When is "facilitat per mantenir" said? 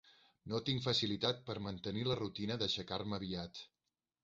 0.85-2.07